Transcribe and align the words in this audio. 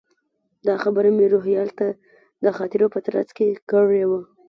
دا 0.67 0.73
خبره 0.83 1.09
مې 1.17 1.25
روهیال 1.33 1.69
ته 1.79 1.87
د 2.43 2.45
خاطرو 2.57 2.87
په 2.93 2.99
ترڅ 3.07 3.29
کې 3.37 3.47
کړې 3.71 4.03
وه. 4.09 4.19